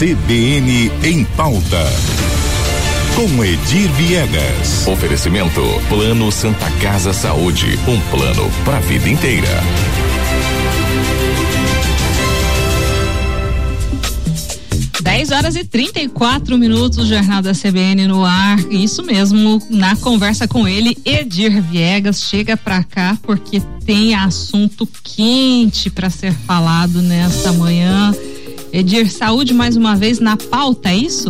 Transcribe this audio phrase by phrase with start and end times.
[0.00, 1.84] CBN em pauta.
[3.14, 4.86] Com Edir Viegas.
[4.86, 9.62] Oferecimento Plano Santa Casa Saúde, um plano para a vida inteira.
[15.02, 18.58] 10 horas e 34 minutos, Jornal da CBN no ar.
[18.70, 25.90] Isso mesmo, na conversa com ele, Edir Viegas chega pra cá porque tem assunto quente
[25.90, 28.14] para ser falado nesta manhã.
[28.72, 31.28] Edir, saúde mais uma vez na pauta, é isso?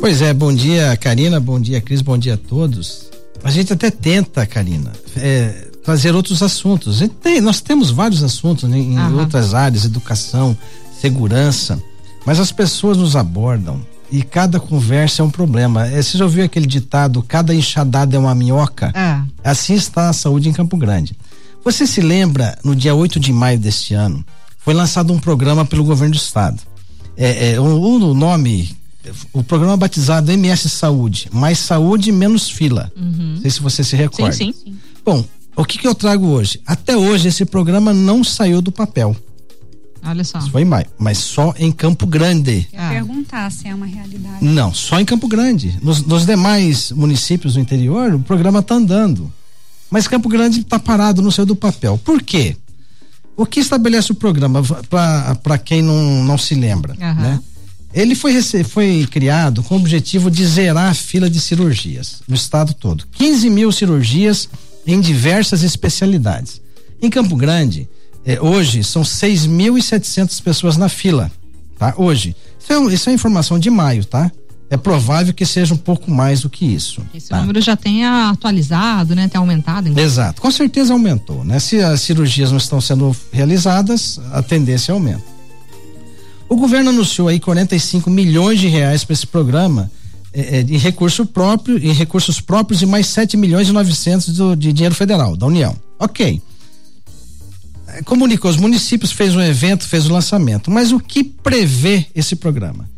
[0.00, 3.10] Pois é, bom dia, Karina, bom dia, Cris, bom dia a todos.
[3.44, 7.02] A gente até tenta, Karina, é, trazer outros assuntos.
[7.22, 9.20] Tem, nós temos vários assuntos né, em Aham.
[9.20, 10.56] outras áreas, educação,
[11.00, 11.80] segurança
[12.28, 13.80] mas as pessoas nos abordam
[14.12, 15.86] e cada conversa é um problema.
[15.86, 18.92] É, você já ouviu aquele ditado, cada enxadada é uma minhoca?
[18.94, 19.22] É.
[19.42, 21.16] Assim está a saúde em Campo Grande.
[21.64, 24.22] Você se lembra, no dia 8 de maio deste ano,
[24.58, 26.60] foi lançado um programa pelo governo do estado.
[27.20, 28.70] É, é, o, o nome,
[29.32, 32.92] o programa batizado MS Saúde, mais saúde menos fila.
[32.96, 33.34] Uhum.
[33.34, 34.32] Não sei se você se recorda.
[34.32, 34.76] Sim, sim, sim.
[35.04, 35.24] Bom,
[35.56, 36.60] o que, que eu trago hoje?
[36.64, 39.16] Até hoje esse programa não saiu do papel.
[40.04, 40.38] Olha só.
[40.38, 42.68] Isso foi em maio, mas só em Campo Grande.
[42.76, 42.90] Ah.
[42.90, 44.44] Perguntar se é uma realidade.
[44.44, 45.76] Não, só em Campo Grande.
[45.82, 49.32] Nos, nos demais municípios do interior, o programa está andando.
[49.90, 51.98] Mas Campo Grande está parado no seu do papel.
[51.98, 52.56] Por quê?
[53.38, 54.60] O que estabelece o programa,
[55.44, 57.14] para quem não, não se lembra, uhum.
[57.14, 57.40] né?
[57.94, 62.74] Ele foi, foi criado com o objetivo de zerar a fila de cirurgias no estado
[62.74, 63.06] todo.
[63.12, 64.48] 15 mil cirurgias
[64.84, 66.60] em diversas especialidades.
[67.00, 67.88] Em Campo Grande,
[68.26, 71.30] é, hoje são 6.700 pessoas na fila,
[71.78, 71.94] tá?
[71.96, 72.34] Hoje.
[72.60, 74.32] Isso é, isso é informação de maio, tá?
[74.70, 77.02] É provável que seja um pouco mais do que isso.
[77.14, 77.40] Esse tá?
[77.40, 79.26] número já tenha atualizado, né?
[79.26, 79.88] Tem aumentado.
[79.88, 80.02] Então.
[80.02, 81.58] Exato, com certeza aumentou, né?
[81.58, 85.24] Se as cirurgias não estão sendo realizadas, a tendência aumenta.
[86.48, 89.90] O governo anunciou aí 45 milhões de reais para esse programa
[90.32, 94.54] é, é, em recurso próprio, em recursos próprios e mais 7 milhões e 900 do,
[94.54, 95.74] de dinheiro federal da União.
[95.98, 96.42] Ok
[98.04, 100.70] comunicou os municípios, fez um evento, fez o lançamento.
[100.70, 102.88] Mas o que prevê esse programa?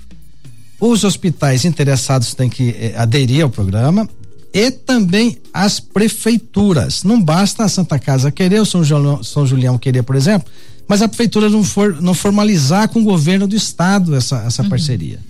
[0.81, 4.09] Os hospitais interessados têm que eh, aderir ao programa
[4.53, 7.05] e também as prefeituras.
[7.05, 10.51] Não basta a Santa Casa querer, o São Julião, São Julião querer, por exemplo,
[10.89, 14.71] mas a prefeitura não, for, não formalizar com o governo do estado essa, essa uhum.
[14.71, 15.21] parceria.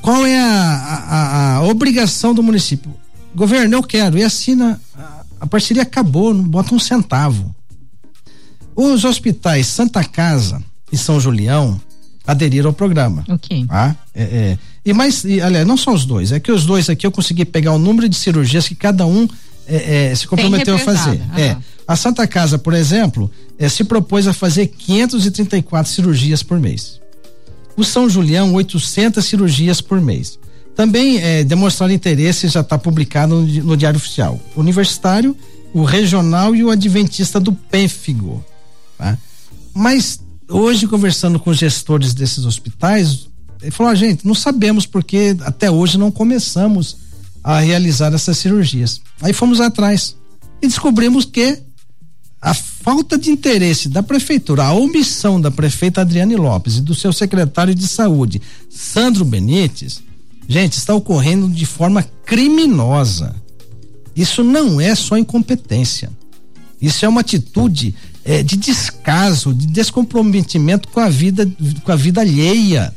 [0.00, 2.92] Qual é a, a, a, obrigação do município?
[3.34, 4.80] Governo, eu quero, e assina.
[4.98, 7.54] A, a parceria acabou, não bota um centavo.
[8.74, 11.78] Os hospitais Santa Casa e São Julião
[12.30, 13.24] aderiram ao programa.
[13.28, 13.66] Ok.
[13.66, 13.96] Tá?
[14.14, 14.58] É, é.
[14.84, 17.44] E mais, e, aliás, não são os dois, é que os dois aqui eu consegui
[17.44, 19.28] pegar o número de cirurgias que cada um
[19.66, 21.20] é, é se comprometeu a fazer.
[21.20, 21.38] Uhum.
[21.38, 21.56] É.
[21.86, 27.00] A Santa Casa, por exemplo, é, se propôs a fazer 534 cirurgias por mês.
[27.76, 30.38] O São Julião, 800 cirurgias por mês.
[30.76, 34.40] Também é, demonstraram interesse, já está publicado no, no, Diário Oficial.
[34.54, 35.36] O universitário,
[35.74, 38.44] o regional e o adventista do Pênfigo.
[38.96, 39.18] Tá?
[39.74, 40.20] Mas
[40.50, 43.28] hoje, conversando com gestores desses hospitais,
[43.62, 46.96] ele falou: ah, gente, não sabemos porque até hoje não começamos
[47.42, 49.00] a realizar essas cirurgias.
[49.20, 50.16] Aí fomos atrás
[50.60, 51.58] e descobrimos que
[52.40, 57.12] a falta de interesse da prefeitura, a omissão da prefeita Adriane Lopes e do seu
[57.12, 60.02] secretário de saúde, Sandro Benites,
[60.48, 63.34] gente, está ocorrendo de forma criminosa.
[64.16, 66.10] Isso não é só incompetência.
[66.80, 67.94] Isso é uma atitude
[68.24, 71.50] é, de descaso, de descomprometimento com a vida,
[71.82, 72.94] com a vida alheia.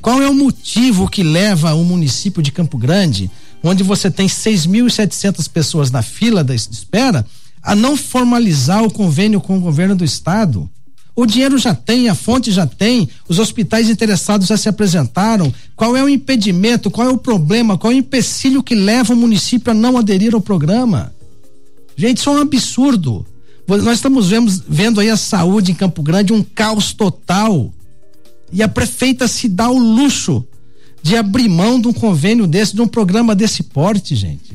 [0.00, 3.30] Qual é o motivo que leva o município de Campo Grande,
[3.62, 7.26] onde você tem 6.700 pessoas na fila da espera,
[7.62, 10.70] a não formalizar o convênio com o governo do estado?
[11.14, 15.52] O dinheiro já tem, a fonte já tem, os hospitais interessados já se apresentaram.
[15.74, 19.16] Qual é o impedimento, qual é o problema, qual é o empecilho que leva o
[19.16, 21.14] município a não aderir ao programa?
[21.96, 23.24] Gente, isso é um absurdo.
[23.66, 27.72] Nós estamos vendo, vendo aí a saúde em Campo Grande um caos total.
[28.52, 30.46] E a prefeita se dá o luxo
[31.02, 34.54] de abrir mão de um convênio desse, de um programa desse porte, gente.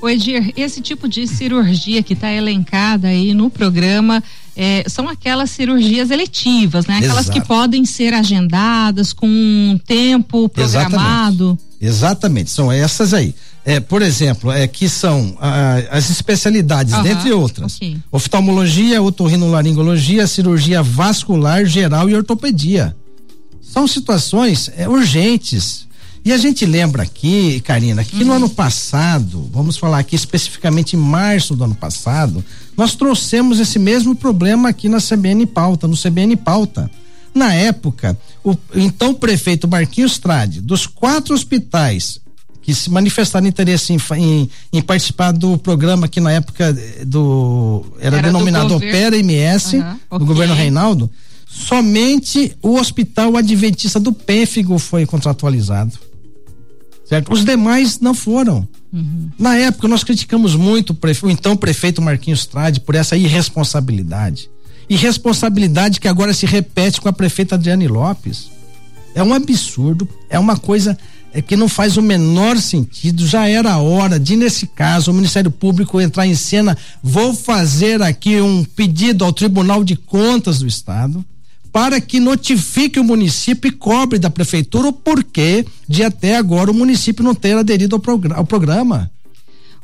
[0.00, 4.22] O Edir, esse tipo de cirurgia que está elencada aí no programa
[4.56, 6.98] é, são aquelas cirurgias eletivas, né?
[6.98, 7.40] Aquelas Exato.
[7.40, 11.58] que podem ser agendadas com um tempo programado.
[11.58, 11.68] Exatamente.
[11.80, 17.32] Exatamente, são essas aí é, por exemplo, é, que são ah, as especialidades, uhum, dentre
[17.32, 17.96] outras: okay.
[18.10, 22.96] oftalmologia, otorrinolaringologia, cirurgia vascular, geral e ortopedia.
[23.60, 25.86] São situações é, urgentes.
[26.24, 28.26] E a gente lembra aqui, Karina, que uhum.
[28.26, 32.44] no ano passado, vamos falar aqui especificamente em março do ano passado,
[32.76, 36.90] nós trouxemos esse mesmo problema aqui na CBN Pauta, no CBN Pauta.
[37.34, 42.20] Na época, o então prefeito Marquinhos Trade, dos quatro hospitais
[42.68, 46.76] que se manifestaram interesse em, em, em, participar do programa que na época
[47.06, 50.26] do era, era denominado Opera MS uhum, do okay.
[50.26, 51.10] governo Reinaldo,
[51.46, 55.98] somente o Hospital Adventista do Pênfigo foi contratualizado.
[57.06, 57.32] Certo?
[57.32, 58.68] Os demais não foram.
[58.92, 59.30] Uhum.
[59.38, 61.24] Na época nós criticamos muito o, prefe...
[61.24, 64.50] o então prefeito Marquinhos Trade por essa irresponsabilidade.
[64.90, 68.50] Irresponsabilidade que agora se repete com a prefeita Adriane Lopes.
[69.14, 70.98] É um absurdo, é uma coisa
[71.32, 73.26] é que não faz o menor sentido.
[73.26, 76.76] Já era a hora de, nesse caso, o Ministério Público entrar em cena.
[77.02, 81.24] Vou fazer aqui um pedido ao Tribunal de Contas do Estado
[81.72, 86.74] para que notifique o município e cobre da prefeitura o porquê de até agora o
[86.74, 89.10] município não ter aderido ao, progr ao programa.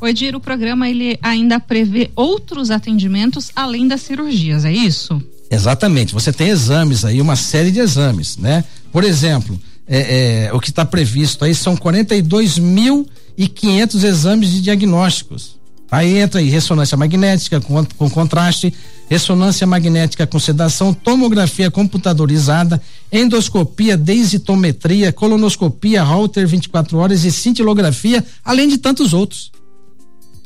[0.00, 5.22] O Edir, o programa ele ainda prevê outros atendimentos além das cirurgias, é isso?
[5.50, 6.12] Exatamente.
[6.12, 8.64] Você tem exames aí, uma série de exames, né?
[8.90, 14.50] Por exemplo, é, é, o que está previsto aí são 42 mil e 500 exames
[14.50, 15.56] de diagnósticos.
[15.90, 18.72] Aí entra aí ressonância magnética com, com contraste,
[19.08, 22.82] ressonância magnética com sedação, tomografia computadorizada,
[23.12, 29.52] endoscopia, densitometria, colonoscopia, Holter 24 horas e cintilografia, além de tantos outros.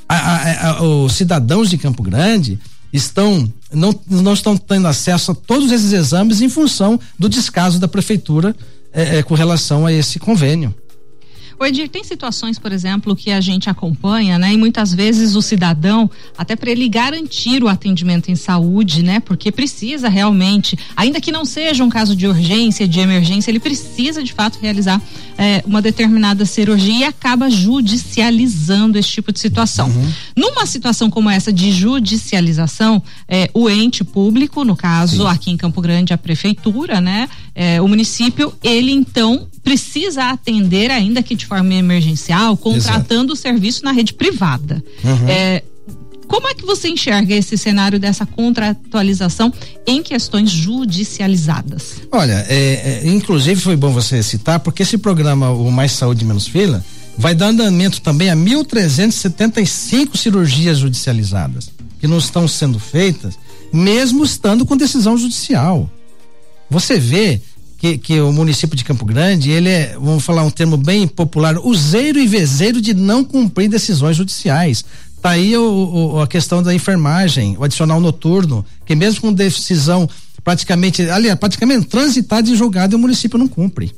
[0.08, 2.58] A, a, a, os cidadãos de Campo Grande
[2.92, 7.86] estão não, não estão tendo acesso a todos esses exames em função do descaso da
[7.86, 8.56] prefeitura
[8.92, 10.74] é, é, com relação a esse convênio.
[11.60, 14.52] O Edir, tem situações, por exemplo, que a gente acompanha, né?
[14.52, 19.18] E muitas vezes o cidadão, até para ele garantir o atendimento em saúde, né?
[19.18, 24.22] Porque precisa realmente, ainda que não seja um caso de urgência, de emergência, ele precisa
[24.22, 25.02] de fato realizar
[25.36, 29.88] é, uma determinada cirurgia e acaba judicializando esse tipo de situação.
[29.88, 30.12] Uhum.
[30.38, 35.26] Numa situação como essa de judicialização, é, o ente público, no caso, Sim.
[35.26, 37.28] aqui em Campo Grande, a prefeitura, né?
[37.56, 43.32] É, o município, ele então precisa atender, ainda que de forma emergencial, contratando Exato.
[43.32, 44.80] o serviço na rede privada.
[45.02, 45.28] Uhum.
[45.28, 45.64] É,
[46.28, 49.52] como é que você enxerga esse cenário dessa contratualização
[49.84, 52.02] em questões judicializadas?
[52.12, 56.46] Olha, é, é, inclusive foi bom você citar, porque esse programa, o Mais Saúde Menos
[56.46, 56.84] Fila,
[57.18, 61.68] vai dar andamento também a 1.375 cirurgias judicializadas,
[61.98, 63.36] que não estão sendo feitas,
[63.72, 65.90] mesmo estando com decisão judicial.
[66.70, 67.42] Você vê
[67.76, 71.58] que, que o município de Campo Grande, ele é, vamos falar um termo bem popular,
[71.58, 74.84] useiro e vezeiro de não cumprir decisões judiciais.
[75.20, 80.08] Tá aí o, o, a questão da enfermagem, o adicional noturno, que mesmo com decisão
[80.44, 83.92] praticamente, aliás, praticamente transitada e julgada, o município não cumpre.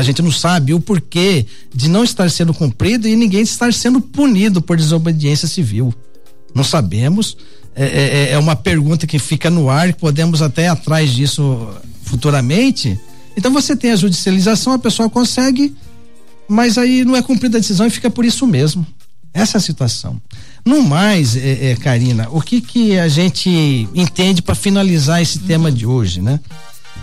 [0.00, 1.44] A gente não sabe o porquê
[1.74, 5.94] de não estar sendo cumprido e ninguém estar sendo punido por desobediência civil.
[6.54, 7.36] Não sabemos.
[7.76, 11.68] É, é, é uma pergunta que fica no ar, podemos até atrás disso
[12.02, 12.98] futuramente,
[13.36, 15.74] então você tem a judicialização, a pessoa consegue,
[16.48, 18.84] mas aí não é cumprida a decisão e fica por isso mesmo.
[19.32, 20.20] Essa é a situação.
[20.64, 25.46] No mais, é, é, Karina, o que que a gente entende para finalizar esse uhum.
[25.46, 26.40] tema de hoje, né?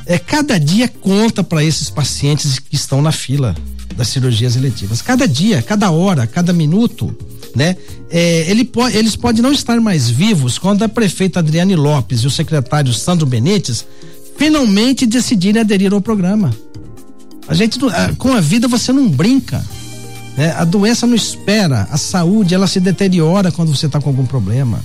[0.08, 3.54] É cada dia conta para esses pacientes que estão na fila
[3.96, 5.02] das cirurgias eletivas.
[5.02, 7.16] Cada dia, cada hora, cada minuto,
[7.54, 7.76] né?
[8.10, 12.28] É, ele po eles podem não estar mais vivos quando a prefeita Adriane Lopes e
[12.28, 13.86] o secretário Sandro Benites
[14.38, 16.56] finalmente decidirem aderir ao programa.
[17.48, 17.78] A gente
[18.18, 19.66] com a vida você não brinca.
[20.38, 20.54] Né?
[20.56, 24.80] A doença não espera, a saúde ela se deteriora quando você está com algum problema.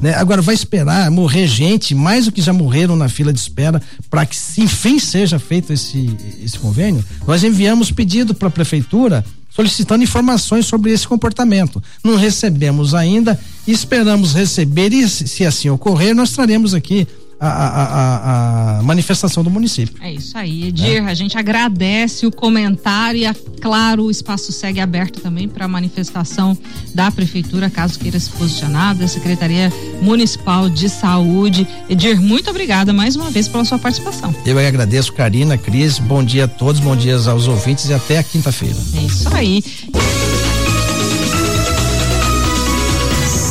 [0.00, 0.14] Né?
[0.14, 4.24] Agora vai esperar morrer gente, mais do que já morreram na fila de espera, para
[4.24, 7.04] que enfim seja feito esse, esse convênio.
[7.26, 11.82] Nós enviamos pedido para a prefeitura solicitando informações sobre esse comportamento.
[12.04, 17.08] Não recebemos ainda, esperamos receber e se assim ocorrer, nós traremos aqui
[17.40, 19.94] a, a, a, manifestação do município.
[20.02, 21.04] É isso aí, Edir.
[21.04, 21.10] É.
[21.10, 25.68] A gente agradece o comentário e, é claro, o espaço segue aberto também para a
[25.68, 26.58] manifestação
[26.94, 31.66] da Prefeitura, caso queira se posicionar, da Secretaria Municipal de Saúde.
[31.88, 34.34] Edir, muito obrigada mais uma vez pela sua participação.
[34.44, 35.98] Eu agradeço, Karina, Cris.
[35.98, 38.76] Bom dia a todos, bom dia aos ouvintes e até a quinta-feira.
[38.94, 39.62] É isso aí.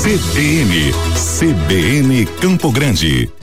[0.04, 3.30] CBN, CBN Campo Grande.